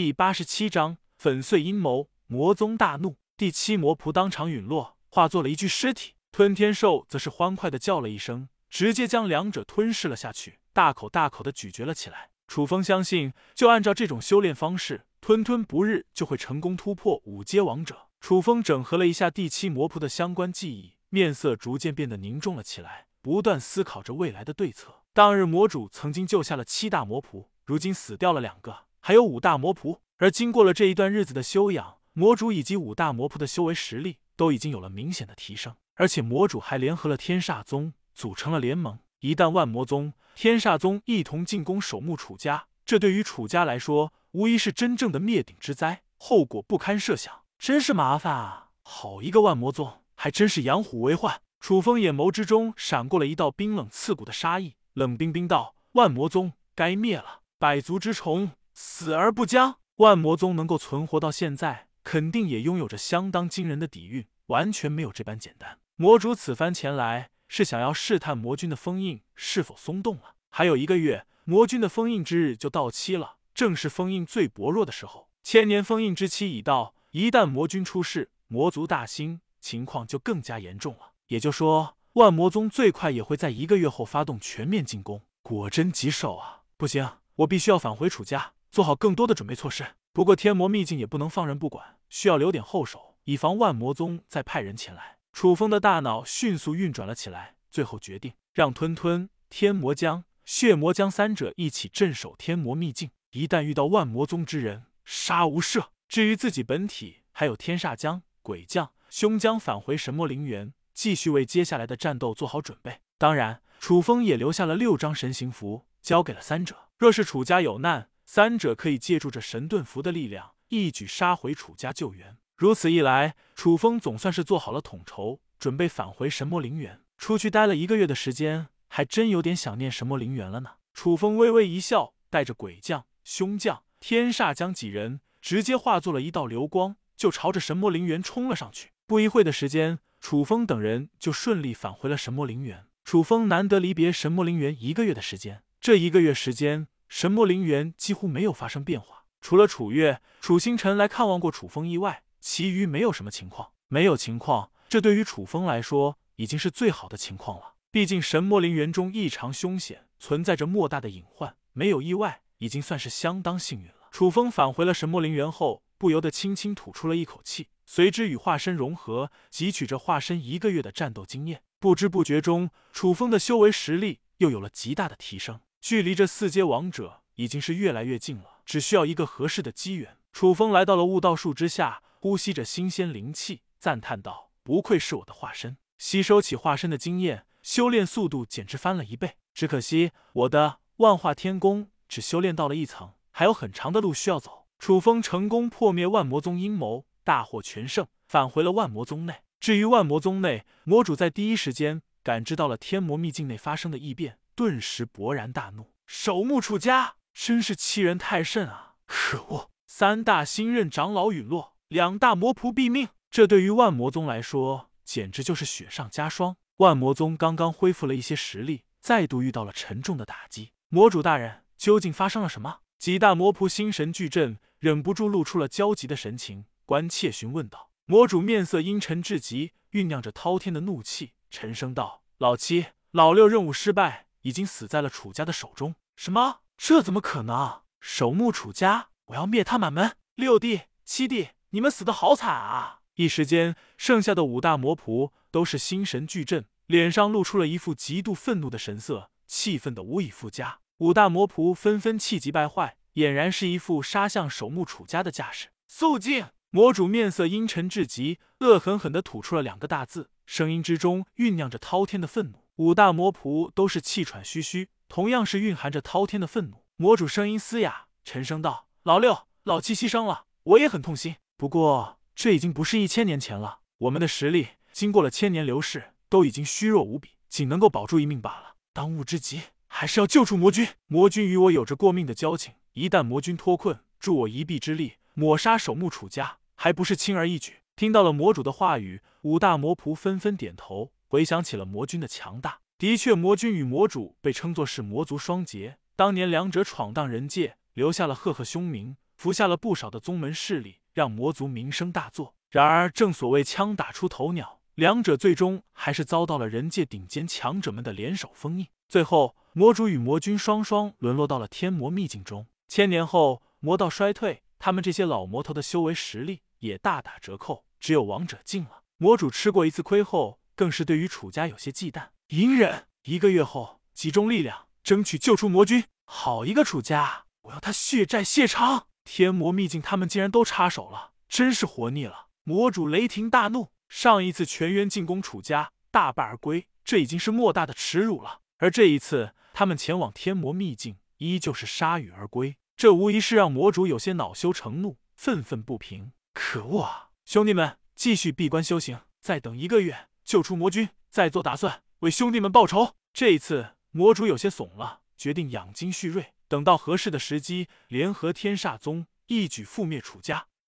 [0.00, 2.08] 第八十七章粉碎阴谋。
[2.26, 6.14] 魔宗大怒，第七魔仆当场陨落，化作了一具尸体。
[6.32, 12.30] 吞天兽则是欢快的叫了一声，直接将两者吞噬了下去，大口大口的咀嚼了起来。
[12.48, 18.08] 楚风相信，就按照这种修炼方式，吞吞不日就会成功突破五阶王者。
[18.22, 25.02] 楚风整合了一下第七魔仆的相关记忆，面色逐渐变得凝重了起来，不断思考着未来的对策。
[25.12, 29.98] 当日魔主曾经救下了七大魔仆，如今死掉了两个，还有五大魔仆。
[30.18, 35.74] 而经过了这一段日子的修养，魔主以及五大魔仆的修为实力都已经有了明显的提升。
[35.94, 38.98] 而且魔主还联合了天煞宗，组成了联盟。
[39.20, 48.68] 一旦万魔宗、天煞宗一同进攻守墓楚家，这对于楚家来说，无疑是真正的灭顶之灾，后果不堪设想，真是麻烦啊！
[48.82, 51.40] 好一个万魔宗，还真是养虎为患。
[51.60, 65.78] 楚风眼眸之中闪过了一道冰冷刺骨的杀意，冷冰冰道：“万魔宗该灭了，百足之虫，死而不僵。”万魔宗能够存活到现在，肯定也拥有着相当惊人的底蕴，完全没有这般简单。
[65.96, 67.30] 魔主此番前来。
[67.52, 70.36] 是想要试探魔君的封印是否松动了？
[70.50, 75.28] 还有一个月，魔君的封印之日就到期了，正是封印最薄弱的时候。
[75.42, 81.10] 千年封印之期已到，一旦魔君出世，魔族大兴，情况就更加严重了。
[81.26, 85.20] 也就说，万魔宗最快也会在一个月后发动全面进攻。
[85.42, 86.60] 果真棘手啊！
[86.76, 89.84] 不行，我必须要返回楚家，做好更多的准备措施。
[90.12, 95.18] 不过天魔秘境也不能放任不管，需要留点后手，以防万魔宗再派人前来。
[95.32, 103.10] 楚风的大脑迅速运转了起来，最后决定让吞吞、天魔江、血魔江三者一起镇守天魔秘境。
[103.30, 105.86] 一旦遇到万魔宗之人，杀无赦。
[106.08, 112.98] 至于自己本体，还有天煞江、鬼将、凶将返回神魔陵园，继续为接下来的战斗做好准备。
[113.16, 116.88] 当然，楚风也留下了六张神行符，交给了三者。
[116.98, 122.38] 若是楚家有难，三者可以借助着神盾符的力量，一举杀回楚家救援。
[122.56, 127.00] 如此一来，楚风总算是做好了统筹，准备返回神魔陵园。
[127.18, 130.74] 出去待了一个月的时间，还真有点想念神魔陵园了呢。
[130.94, 138.90] 楚风微微一笑，带着鬼将、凶将、天煞将几人，直接化作了一道流光，就朝着神魔陵园冲了上去。
[139.08, 142.86] 不一会的时间，楚风等人就顺利返回了神魔陵园。
[143.02, 152.22] 楚风难得离别神魔陵园一个月的时间，这一个月时间，神魔陵园几乎没有发生变化，除了楚月、楚星辰来看望过楚风以外。
[152.40, 157.74] 其余没有什么情况，没有情况，这对于楚风来说已经是最好的情况了。
[157.90, 164.08] 毕竟神魔陵园中异常凶险，存在着莫大的隐患，没有意外，已经算是相当幸运了。
[164.10, 171.62] 楚风返回了神魔陵园后，不由得轻轻吐出了一口气，随之与化身融合，汲取着化身一个月的战斗经验。
[171.78, 180.16] 不知不觉中，楚风的修为实力又有了极大的提升，距离这四阶王者已经是越来越近了，只需要一个合适的机缘。
[180.32, 182.02] 楚风来到了悟道树之下。
[182.22, 189.36] 呼吸着新鲜灵气，赞叹道：“不愧是我的化身，吸收起化身的经验，修炼速度简直翻了一倍。
[189.54, 199.36] 只可惜我的万化天宫只修炼到了一层，还有很长的路需要走。”楚风成功破灭万魔宗阴谋，大获全胜，返回了万魔宗内。
[199.58, 208.94] 至于万魔宗内，魔主在第一时间感知到了天魔秘境内发生的异变，顿时勃然大怒：“守墓楚家真是欺人太甚啊！
[209.06, 209.70] 可恶！
[209.86, 216.56] 三大新任长老陨落。”两大魔仆毙命，这对于万魔宗来说简直就是雪上加霜。
[216.76, 220.70] 万魔宗刚刚恢复了一些实力，再度遇到了沉重的打击。
[220.88, 222.80] 魔主大人，究竟发生了什么？
[222.98, 227.90] 几大魔仆心神俱震，忍不住露出了焦急的神情，关切询问道。
[228.06, 236.60] 魔主面色阴沉至极，酝酿着滔天的怒气，沉声道：“老七、老六任务失败，已经死在了楚家的手中。”什么？
[236.76, 237.82] 这怎么可能？
[238.00, 240.16] 守墓楚家，我要灭他满门！
[240.34, 241.50] 六弟、七弟。
[241.70, 243.00] 你们死的好惨啊！
[243.14, 250.80] 一时间，剩下的五大魔仆都是心神俱震，脸上露出了一副极度愤怒的神色，气愤的无以复加。
[250.98, 255.68] 五大魔仆纷纷气急败坏，俨然是一副杀向守墓楚家的架势。
[255.86, 256.46] 肃静！
[256.70, 262.64] 魔主面色阴沉至极，恶狠狠地吐出了两个大字，声音之中酝酿着滔天的愤怒。
[262.80, 266.86] 五大魔仆都是气喘吁吁，同样是蕴含着滔天的愤怒。
[266.96, 273.80] 魔主声音嘶哑，沉声道：“老六、老七牺牲了，我也很痛心。”不过，这已经不是一千年前了。
[273.98, 278.76] 我们的实力经过了千年流逝，都已经虚弱无比，仅能够保住一命罢了。
[278.94, 280.88] 当务之急还是要救出魔君。
[281.06, 287.82] 魔君与我有着过命的交情，一旦魔君脱困，助我一臂之力，抹杀守墓楚家，还不是轻而易举？
[287.94, 292.80] 听到了魔主的话语，五大魔仆纷纷点头，回想起了魔君的强大。
[292.98, 299.16] 的确，魔君与魔主被称作是魔族双杰，当年两者闯荡人界，留下了赫赫凶名。
[299.36, 302.56] 服下了不少的宗门势力，让魔族名声大作。
[302.68, 308.88] 然而，正所谓枪打出头鸟，两者最终还是遭到了人界顶尖强者们的联手封印。
[309.08, 312.66] 最后，魔主与魔君双双沦落到了天魔秘境中。
[312.88, 319.04] 千年后，魔道衰退，他们这些老魔头的修为实力也大打折扣，只有王者境了。
[319.16, 322.30] 魔主吃过一次亏后，更是对于楚家有些忌惮。
[322.48, 326.04] 隐忍，一个月后集中力量，争取救出魔君。
[326.24, 329.06] 好一个楚家，我要他血债血偿！
[329.22, 332.46] 天魔秘境，他们竟然都插手了，真是活腻了。
[332.64, 338.60] 魔主雷霆大怒，上一次全员进攻楚家，大败而归，这已经是莫大的耻辱了。
[338.78, 346.32] 而这一次，他们前往天魔秘境，依旧是铩羽而归，这无疑是让魔主有些恼羞成怒，愤愤不平。
[346.54, 347.28] 可恶啊！
[347.44, 353.14] 兄弟们，继续闭关修行，再等一个月，救出魔君，再做打算，为兄弟们报仇。
[353.32, 360.66] 这一次，魔主有些怂了，决定养精蓄锐，等到合适的时机，联合天煞宗，一举覆灭楚家。